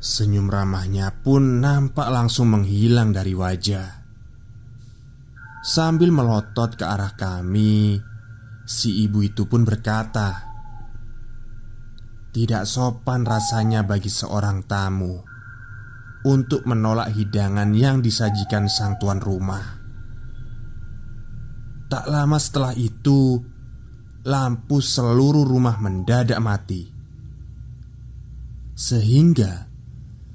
Senyum 0.00 0.48
ramahnya 0.48 1.12
pun 1.20 1.60
nampak 1.60 2.08
langsung 2.08 2.50
menghilang 2.56 3.12
dari 3.12 3.36
wajah 3.36 3.88
Sambil 5.60 6.08
melotot 6.08 6.74
ke 6.74 6.84
arah 6.88 7.12
kami 7.12 8.00
Si 8.64 9.04
ibu 9.04 9.20
itu 9.20 9.44
pun 9.44 9.68
berkata 9.68 10.52
tidak 12.32 12.64
sopan 12.64 13.28
rasanya 13.28 13.84
bagi 13.84 14.08
seorang 14.08 14.64
tamu 14.64 15.20
untuk 16.24 16.64
menolak 16.64 17.12
hidangan 17.12 17.76
yang 17.76 18.00
disajikan 18.00 18.72
sang 18.72 18.96
tuan 18.96 19.20
rumah. 19.20 19.81
Tak 21.92 22.08
lama 22.08 22.40
setelah 22.40 22.72
itu, 22.72 23.36
lampu 24.24 24.80
seluruh 24.80 25.44
rumah 25.44 25.76
mendadak 25.76 26.40
mati, 26.40 26.88
sehingga 28.72 29.68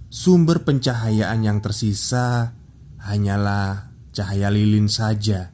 sumber 0.06 0.62
pencahayaan 0.62 1.42
yang 1.42 1.58
tersisa 1.58 2.54
hanyalah 3.02 3.90
cahaya 4.14 4.54
lilin 4.54 4.86
saja 4.86 5.50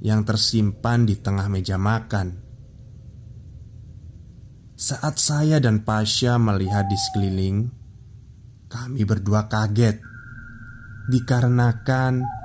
yang 0.00 0.24
tersimpan 0.24 1.04
di 1.04 1.20
tengah 1.20 1.52
meja 1.52 1.76
makan. 1.76 2.40
Saat 4.72 5.20
saya 5.20 5.60
dan 5.60 5.84
Pasha 5.84 6.40
melihat 6.40 6.88
di 6.88 6.96
sekeliling, 6.96 7.68
kami 8.72 9.04
berdua 9.04 9.52
kaget 9.52 10.00
dikarenakan 11.12 12.37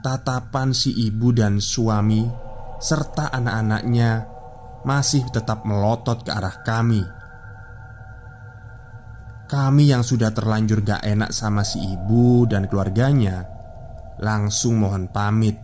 tatapan 0.00 0.72
si 0.72 0.92
ibu 0.92 1.32
dan 1.32 1.60
suami 1.60 2.24
serta 2.76 3.32
anak-anaknya 3.32 4.10
masih 4.86 5.26
tetap 5.34 5.66
melotot 5.66 6.22
ke 6.22 6.30
arah 6.30 6.62
kami. 6.62 7.02
Kami 9.46 9.84
yang 9.86 10.02
sudah 10.02 10.34
terlanjur 10.34 10.82
gak 10.82 11.06
enak 11.06 11.30
sama 11.30 11.62
si 11.62 11.78
ibu 11.78 12.46
dan 12.50 12.66
keluarganya 12.66 13.46
langsung 14.18 14.82
mohon 14.82 15.06
pamit. 15.10 15.54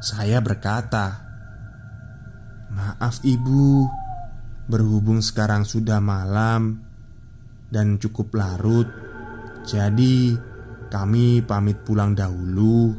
Saya 0.00 0.40
berkata, 0.40 1.20
"Maaf, 2.72 3.20
ibu." 3.24 3.88
Berhubung 4.64 5.20
sekarang 5.20 5.68
sudah 5.68 6.00
malam 6.00 6.80
dan 7.68 8.00
cukup 8.00 8.32
larut, 8.32 8.88
jadi 9.68 10.40
kami 10.90 11.44
pamit 11.44 11.80
pulang 11.84 12.12
dahulu. 12.12 12.94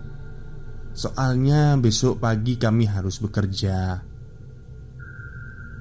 Soalnya 0.96 1.76
besok 1.76 2.24
pagi 2.24 2.56
kami 2.56 2.88
harus 2.88 3.20
bekerja. 3.20 4.00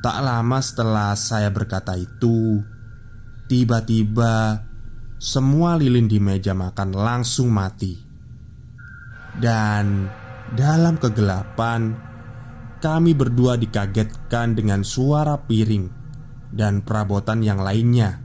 Tak 0.03 0.19
lama 0.21 0.59
setelah 0.61 1.17
saya 1.17 1.49
berkata 1.49 1.97
itu, 1.97 2.61
tiba-tiba 3.49 4.61
semua 5.17 5.81
lilin 5.81 6.05
di 6.05 6.21
meja 6.21 6.53
makan 6.53 6.93
langsung 6.93 7.49
mati. 7.49 7.97
Dan 9.39 10.05
dalam 10.53 11.01
kegelapan, 11.01 11.95
kami 12.85 13.17
berdua 13.17 13.57
dikagetkan 13.57 14.53
dengan 14.53 14.85
suara 14.85 15.41
piring 15.41 15.89
dan 16.53 16.85
perabotan 16.85 17.41
yang 17.41 17.65
lainnya. 17.65 18.21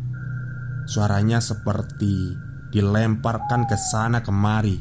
Suaranya 0.84 1.40
seperti 1.40 2.49
dilemparkan 2.70 3.66
ke 3.66 3.76
sana 3.78 4.22
kemari. 4.22 4.78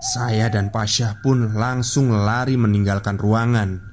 Saya 0.00 0.48
dan 0.48 0.72
Pasha 0.72 1.20
pun 1.20 1.52
langsung 1.52 2.08
lari 2.08 2.56
meninggalkan 2.56 3.20
ruangan, 3.20 3.84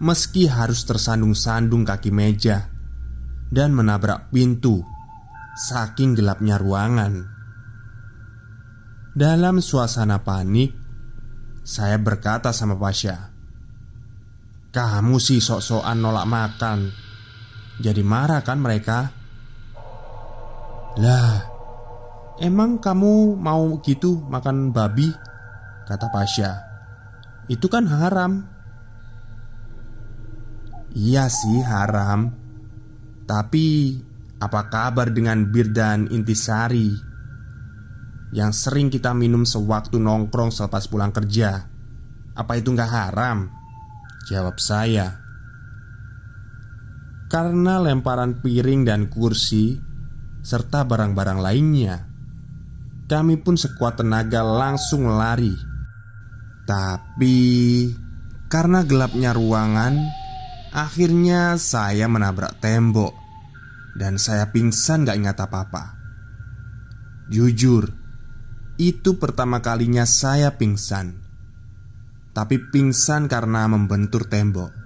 meski 0.00 0.48
harus 0.48 0.88
tersandung-sandung 0.88 1.84
kaki 1.84 2.08
meja 2.08 2.72
dan 3.52 3.76
menabrak 3.76 4.32
pintu, 4.32 4.80
saking 5.68 6.16
gelapnya 6.16 6.56
ruangan. 6.56 7.28
Dalam 9.12 9.60
suasana 9.60 10.24
panik, 10.24 10.72
saya 11.60 12.00
berkata 12.00 12.56
sama 12.56 12.78
Pasha 12.80 13.28
Kamu 14.72 15.20
sih 15.20 15.42
sok-sokan 15.42 15.98
nolak 16.00 16.24
makan 16.30 17.09
Jadi 17.80 18.04
marah 18.04 18.44
kan 18.44 18.60
mereka? 18.60 19.08
Lah 21.00 21.48
Emang 22.40 22.80
kamu 22.80 23.40
mau 23.40 23.80
gitu 23.80 24.20
makan 24.28 24.72
babi? 24.72 25.08
Kata 25.88 26.12
Pasha 26.12 26.60
Itu 27.48 27.72
kan 27.72 27.88
haram 27.88 28.44
Iya 30.92 31.32
sih 31.32 31.64
haram 31.64 32.28
Tapi 33.24 33.96
apa 34.40 34.72
kabar 34.72 35.12
dengan 35.12 35.52
bir 35.52 35.68
dan 35.68 36.08
intisari? 36.08 37.10
yang 38.30 38.54
sering 38.54 38.90
kita 38.90 39.10
minum 39.10 39.42
sewaktu 39.42 39.98
nongkrong 39.98 40.54
selepas 40.54 40.86
pulang 40.86 41.10
kerja. 41.10 41.66
Apa 42.34 42.52
itu 42.58 42.70
nggak 42.70 42.90
haram? 42.90 43.50
Jawab 44.30 44.62
saya. 44.62 45.18
Karena 47.30 47.78
lemparan 47.78 48.42
piring 48.42 48.82
dan 48.82 49.06
kursi 49.06 49.78
serta 50.42 50.82
barang-barang 50.82 51.38
lainnya, 51.38 52.10
kami 53.06 53.38
pun 53.38 53.54
sekuat 53.54 54.02
tenaga 54.02 54.42
langsung 54.42 55.06
lari. 55.06 55.54
Tapi 56.66 57.38
karena 58.50 58.82
gelapnya 58.82 59.30
ruangan, 59.30 59.94
akhirnya 60.74 61.54
saya 61.54 62.10
menabrak 62.10 62.58
tembok 62.58 63.14
dan 63.94 64.18
saya 64.18 64.50
pingsan 64.50 65.06
gak 65.06 65.18
ingat 65.22 65.38
apa-apa. 65.38 65.84
Jujur, 67.30 67.94
itu 68.80 69.20
pertama 69.20 69.60
kalinya 69.60 70.08
saya 70.08 70.56
pingsan 70.56 71.20
Tapi 72.32 72.72
pingsan 72.72 73.28
karena 73.28 73.68
membentur 73.68 74.24
tembok 74.24 74.79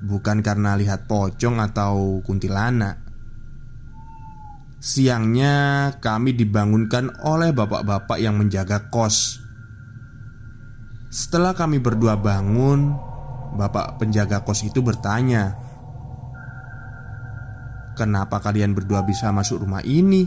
Bukan 0.00 0.40
karena 0.40 0.76
lihat 0.80 1.04
pocong 1.04 1.60
atau 1.60 2.24
kuntilanak. 2.24 3.00
Siangnya 4.80 5.92
kami 6.00 6.32
dibangunkan 6.32 7.20
oleh 7.20 7.52
bapak-bapak 7.52 8.16
yang 8.16 8.40
menjaga 8.40 8.88
kos. 8.88 9.44
Setelah 11.10 11.52
kami 11.58 11.82
berdua 11.82 12.14
bangun 12.14 13.10
Bapak 13.50 13.98
penjaga 13.98 14.46
kos 14.46 14.62
itu 14.62 14.78
bertanya 14.78 15.58
Kenapa 17.98 18.40
kalian 18.40 18.72
berdua 18.72 19.04
bisa 19.04 19.28
masuk 19.34 19.66
rumah 19.66 19.84
ini? 19.84 20.24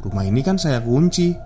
Rumah 0.00 0.24
ini 0.24 0.40
kan 0.40 0.56
saya 0.56 0.80
kunci 0.80 1.36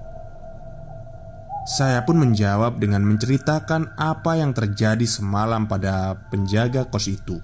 Saya 1.66 2.06
pun 2.06 2.20
menjawab 2.20 2.78
dengan 2.78 3.02
menceritakan 3.02 3.98
apa 3.98 4.38
yang 4.38 4.54
terjadi 4.54 5.04
semalam 5.08 5.66
pada 5.66 6.14
penjaga 6.30 6.86
kos 6.86 7.10
itu. 7.10 7.40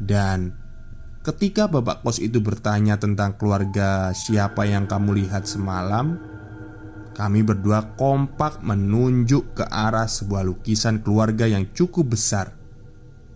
Dan 0.00 0.64
Ketika 1.24 1.72
bapak 1.72 2.04
kos 2.04 2.20
itu 2.20 2.44
bertanya 2.44 3.00
tentang 3.00 3.40
keluarga 3.40 4.12
siapa 4.12 4.68
yang 4.68 4.84
kamu 4.84 5.24
lihat 5.24 5.48
semalam 5.48 6.20
Kami 7.16 7.40
berdua 7.40 7.96
kompak 7.96 8.60
menunjuk 8.60 9.56
ke 9.56 9.64
arah 9.64 10.04
sebuah 10.04 10.44
lukisan 10.44 11.00
keluarga 11.00 11.48
yang 11.48 11.72
cukup 11.72 12.12
besar 12.12 12.52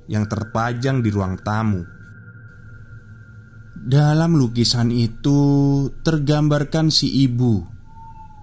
Yang 0.04 0.36
terpajang 0.36 1.00
di 1.00 1.08
ruang 1.08 1.40
tamu. 1.40 1.80
Dalam 3.72 4.36
lukisan 4.36 4.92
itu 4.92 5.40
tergambarkan 6.04 6.92
si 6.92 7.24
ibu 7.24 7.64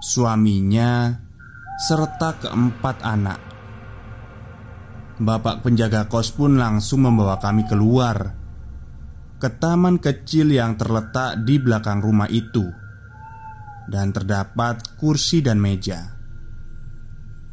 Suaminya 0.01 1.21
Serta 1.75 2.39
keempat 2.39 3.03
anak 3.03 3.39
Bapak 5.19 5.59
penjaga 5.59 6.07
kos 6.07 6.31
pun 6.31 6.55
langsung 6.55 7.03
membawa 7.03 7.35
kami 7.35 7.67
keluar 7.67 8.31
ke 9.35 9.51
taman 9.59 9.99
kecil 9.99 10.55
yang 10.55 10.79
terletak 10.79 11.43
di 11.43 11.59
belakang 11.59 11.99
rumah 11.99 12.31
itu, 12.31 12.63
dan 13.91 14.15
terdapat 14.15 14.95
kursi 14.95 15.43
dan 15.43 15.59
meja. 15.59 16.15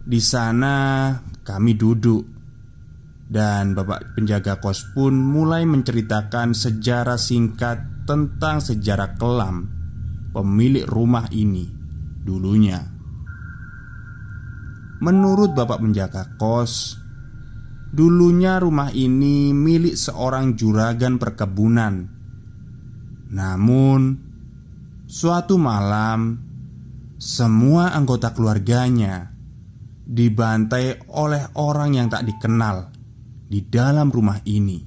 Di 0.07 0.23
sana 0.23 1.11
kami 1.43 1.75
duduk, 1.75 2.23
dan 3.27 3.75
bapak 3.75 4.15
penjaga 4.15 4.63
kos 4.63 4.95
pun 4.95 5.19
mulai 5.19 5.67
menceritakan 5.67 6.55
sejarah 6.55 7.19
singkat 7.19 8.07
tentang 8.07 8.63
sejarah 8.63 9.19
kelam 9.19 9.67
pemilik 10.31 10.87
rumah 10.87 11.27
ini 11.35 11.67
dulunya. 12.23 12.92
Menurut 15.03 15.59
bapak 15.59 15.83
penjaga 15.83 16.39
kos, 16.39 17.03
Dulunya 17.93 18.57
rumah 18.57 18.89
ini 18.89 19.53
milik 19.53 20.01
seorang 20.01 20.57
juragan 20.57 21.21
perkebunan. 21.21 22.09
Namun, 23.29 24.01
suatu 25.05 25.61
malam 25.61 26.41
semua 27.21 27.93
anggota 27.93 28.33
keluarganya 28.33 29.29
dibantai 30.09 31.05
oleh 31.13 31.53
orang 31.61 32.01
yang 32.01 32.09
tak 32.09 32.25
dikenal 32.25 32.89
di 33.45 33.61
dalam 33.61 34.09
rumah 34.09 34.41
ini. 34.49 34.81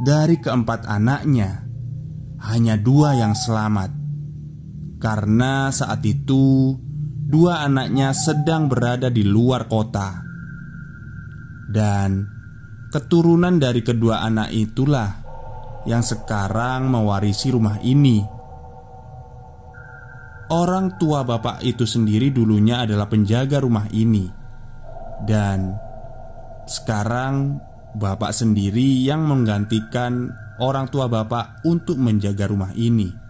Dari 0.00 0.40
keempat 0.40 0.88
anaknya, 0.88 1.60
hanya 2.48 2.80
dua 2.80 3.20
yang 3.20 3.36
selamat 3.36 3.92
karena 4.96 5.68
saat 5.68 6.00
itu 6.08 6.72
dua 7.32 7.64
anaknya 7.64 8.12
sedang 8.12 8.68
berada 8.68 9.08
di 9.08 9.24
luar 9.24 9.64
kota 9.64 10.20
dan 11.72 12.28
keturunan 12.92 13.56
dari 13.56 13.80
kedua 13.80 14.20
anak 14.20 14.52
itulah 14.52 15.08
yang 15.88 16.04
sekarang 16.04 16.92
mewarisi 16.92 17.48
rumah 17.48 17.80
ini. 17.80 18.20
Orang 20.52 21.00
tua 21.00 21.24
bapak 21.24 21.64
itu 21.64 21.88
sendiri 21.88 22.28
dulunya 22.28 22.84
adalah 22.84 23.08
penjaga 23.08 23.56
rumah 23.64 23.88
ini, 23.88 24.28
dan 25.24 25.72
sekarang 26.68 27.56
bapak 27.96 28.36
sendiri 28.36 29.00
yang 29.00 29.24
menggantikan 29.24 30.28
orang 30.60 30.92
tua 30.92 31.08
bapak 31.08 31.64
untuk 31.64 31.96
menjaga 31.96 32.52
rumah 32.52 32.76
ini. 32.76 33.21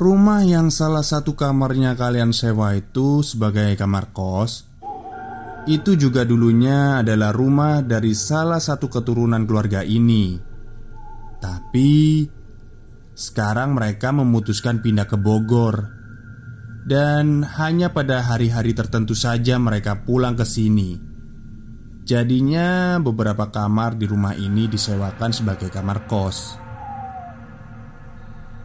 Rumah 0.00 0.48
yang 0.48 0.72
salah 0.72 1.04
satu 1.04 1.36
kamarnya 1.36 1.92
kalian 1.92 2.32
sewa 2.32 2.72
itu 2.72 3.20
sebagai 3.20 3.76
kamar 3.76 4.08
kos 4.16 4.64
itu 5.68 5.92
juga 5.92 6.24
dulunya 6.24 7.04
adalah 7.04 7.36
rumah 7.36 7.84
dari 7.84 8.16
salah 8.16 8.56
satu 8.56 8.88
keturunan 8.88 9.44
keluarga 9.44 9.84
ini. 9.84 10.40
Tapi 11.36 12.24
sekarang 13.12 13.76
mereka 13.76 14.08
memutuskan 14.08 14.80
pindah 14.80 15.04
ke 15.04 15.20
Bogor, 15.20 15.92
dan 16.88 17.44
hanya 17.44 17.92
pada 17.92 18.24
hari-hari 18.24 18.72
tertentu 18.72 19.12
saja 19.12 19.60
mereka 19.60 20.00
pulang 20.00 20.32
ke 20.32 20.48
sini. 20.48 20.96
Jadinya, 22.08 22.96
beberapa 22.98 23.52
kamar 23.52 24.00
di 24.00 24.08
rumah 24.08 24.32
ini 24.32 24.64
disewakan 24.66 25.30
sebagai 25.30 25.68
kamar 25.68 26.08
kos. 26.08 26.56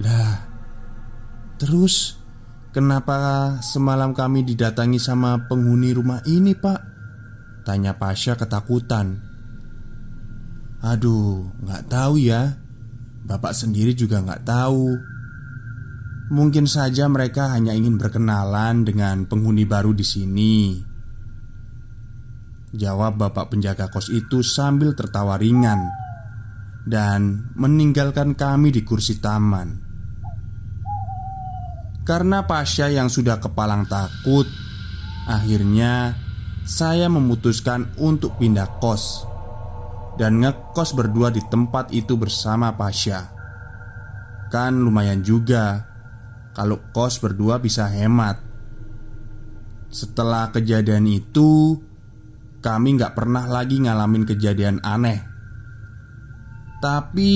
Lah, 0.02 0.45
terus 1.58 2.26
Kenapa 2.76 3.56
semalam 3.64 4.12
kami 4.12 4.44
didatangi 4.44 5.00
sama 5.00 5.48
penghuni 5.48 5.96
rumah 5.96 6.20
ini 6.28 6.60
pak? 6.60 6.84
Tanya 7.64 7.96
Pasha 7.96 8.36
ketakutan. 8.36 9.16
Aduh, 10.84 11.56
nggak 11.56 11.88
tahu 11.88 12.20
ya. 12.20 12.60
Bapak 13.24 13.56
sendiri 13.56 13.96
juga 13.96 14.20
nggak 14.20 14.44
tahu. 14.44 14.92
Mungkin 16.36 16.68
saja 16.68 17.08
mereka 17.08 17.56
hanya 17.56 17.72
ingin 17.72 17.96
berkenalan 17.96 18.84
dengan 18.84 19.24
penghuni 19.24 19.64
baru 19.64 19.96
di 19.96 20.04
sini. 20.04 20.84
Jawab 22.76 23.16
bapak 23.16 23.56
penjaga 23.56 23.88
kos 23.88 24.12
itu 24.12 24.44
sambil 24.44 25.00
tertawa 25.00 25.40
ringan 25.40 25.80
Dan 26.84 27.56
meninggalkan 27.56 28.36
kami 28.36 28.76
di 28.76 28.84
kursi 28.84 29.24
taman 29.24 29.85
karena 32.06 32.46
Pasha 32.46 32.86
yang 32.86 33.10
sudah 33.10 33.42
kepalang 33.42 33.90
takut 33.90 34.46
Akhirnya 35.26 36.14
saya 36.62 37.10
memutuskan 37.10 37.98
untuk 37.98 38.38
pindah 38.38 38.78
kos 38.78 39.26
Dan 40.14 40.38
ngekos 40.38 40.94
berdua 40.94 41.34
di 41.34 41.42
tempat 41.42 41.90
itu 41.92 42.14
bersama 42.14 42.78
Pasha. 42.78 43.34
Kan 44.54 44.86
lumayan 44.86 45.26
juga 45.26 45.82
Kalau 46.54 46.94
kos 46.94 47.18
berdua 47.18 47.58
bisa 47.58 47.90
hemat. 47.90 48.38
Setelah 49.90 50.54
kejadian 50.54 51.10
itu 51.10 51.82
Kami 52.62 53.02
nggak 53.02 53.18
pernah 53.18 53.50
lagi 53.50 53.82
ngalamin 53.82 54.30
kejadian 54.30 54.78
aneh. 54.86 55.26
Tapi 56.78 57.34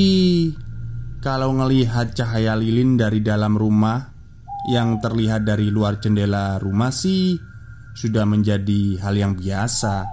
Kalau 1.26 1.58
ngelihat 1.58 2.14
cahaya 2.14 2.54
lilin 2.54 3.02
dari 3.02 3.26
dalam 3.26 3.58
rumah 3.58 4.09
yang 4.70 5.02
terlihat 5.02 5.50
dari 5.50 5.74
luar 5.74 5.98
jendela 5.98 6.62
rumah 6.62 6.94
sih 6.94 7.34
sudah 7.98 8.24
menjadi 8.30 9.02
hal 9.02 9.18
yang 9.18 9.34
biasa. 9.34 10.06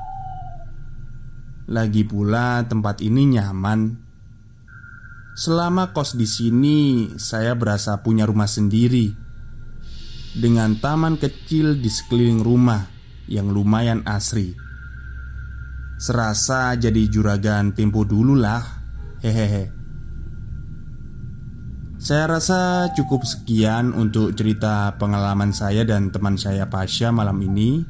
Lagi 1.68 2.08
pula 2.08 2.64
tempat 2.64 3.04
ini 3.04 3.36
nyaman. 3.36 4.00
Selama 5.36 5.92
kos 5.92 6.16
di 6.16 6.24
sini, 6.24 7.12
saya 7.20 7.52
berasa 7.52 8.00
punya 8.00 8.24
rumah 8.24 8.48
sendiri 8.48 9.12
dengan 10.32 10.80
taman 10.80 11.20
kecil 11.20 11.76
di 11.76 11.92
sekeliling 11.92 12.40
rumah 12.40 12.80
yang 13.28 13.52
lumayan 13.52 14.00
asri. 14.08 14.56
Serasa 16.00 16.72
jadi 16.80 17.04
juragan 17.12 17.76
tempo 17.76 18.08
dulu 18.08 18.32
lah, 18.32 18.64
hehehe. 19.20 19.75
Saya 22.06 22.38
rasa 22.38 22.94
cukup 22.94 23.26
sekian 23.26 23.90
untuk 23.90 24.30
cerita 24.38 24.94
pengalaman 24.94 25.50
saya 25.50 25.82
dan 25.82 26.14
teman 26.14 26.38
saya 26.38 26.70
Pasha 26.70 27.10
malam 27.10 27.34
ini. 27.42 27.82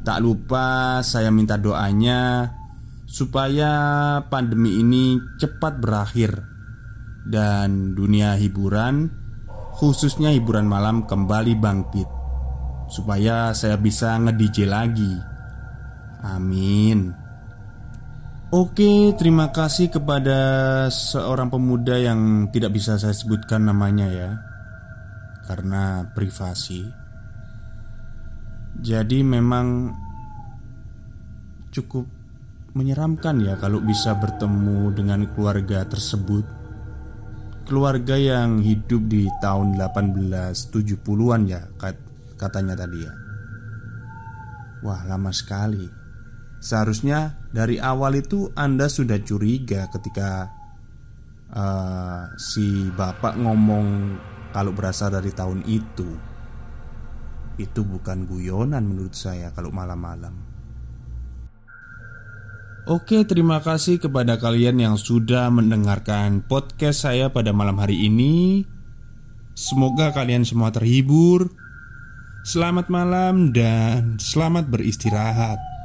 Tak 0.00 0.24
lupa 0.24 1.04
saya 1.04 1.28
minta 1.28 1.60
doanya 1.60 2.48
supaya 3.04 3.68
pandemi 4.32 4.80
ini 4.80 5.20
cepat 5.36 5.76
berakhir 5.76 6.40
dan 7.28 7.92
dunia 7.92 8.32
hiburan, 8.40 9.12
khususnya 9.76 10.32
hiburan 10.32 10.64
malam 10.64 11.04
kembali 11.04 11.52
bangkit 11.52 12.08
supaya 12.88 13.52
saya 13.52 13.76
bisa 13.76 14.16
nge-DJ 14.24 14.64
lagi. 14.64 15.12
Amin. 16.24 17.25
Oke, 18.54 19.10
terima 19.18 19.50
kasih 19.50 19.90
kepada 19.90 20.38
seorang 20.86 21.50
pemuda 21.50 21.98
yang 21.98 22.46
tidak 22.54 22.78
bisa 22.78 22.94
saya 22.94 23.10
sebutkan 23.10 23.66
namanya 23.66 24.06
ya 24.06 24.30
Karena 25.50 26.06
privasi 26.14 26.86
Jadi 28.78 29.18
memang 29.26 29.90
cukup 31.74 32.06
menyeramkan 32.78 33.42
ya 33.42 33.58
kalau 33.58 33.82
bisa 33.82 34.14
bertemu 34.14 34.94
dengan 34.94 35.26
keluarga 35.32 35.82
tersebut 35.88 36.44
keluarga 37.66 38.14
yang 38.14 38.62
hidup 38.62 39.10
di 39.10 39.26
tahun 39.42 39.74
1870-an 39.74 41.42
ya 41.50 41.66
katanya 42.38 42.78
tadi 42.78 42.98
ya. 43.02 43.12
Wah, 44.86 45.02
lama 45.02 45.34
sekali. 45.34 46.05
Seharusnya 46.60 47.36
dari 47.52 47.76
awal 47.76 48.20
itu 48.20 48.50
Anda 48.56 48.88
sudah 48.88 49.20
curiga 49.20 49.86
ketika 49.92 50.50
uh, 51.52 52.32
si 52.40 52.88
bapak 52.90 53.36
ngomong 53.38 54.18
kalau 54.56 54.72
berasal 54.72 55.12
dari 55.12 55.30
tahun 55.30 55.62
itu. 55.68 56.10
Itu 57.56 57.84
bukan 57.84 58.28
guyonan 58.28 58.84
menurut 58.84 59.16
saya 59.16 59.52
kalau 59.52 59.72
malam-malam. 59.72 60.56
Oke, 62.86 63.26
terima 63.26 63.58
kasih 63.58 63.98
kepada 63.98 64.38
kalian 64.38 64.78
yang 64.78 64.94
sudah 64.94 65.50
mendengarkan 65.50 66.46
podcast 66.46 67.02
saya 67.02 67.34
pada 67.34 67.50
malam 67.50 67.82
hari 67.82 68.06
ini. 68.06 68.62
Semoga 69.58 70.14
kalian 70.14 70.46
semua 70.46 70.70
terhibur. 70.70 71.50
Selamat 72.46 72.86
malam 72.86 73.50
dan 73.50 74.22
selamat 74.22 74.70
beristirahat. 74.70 75.75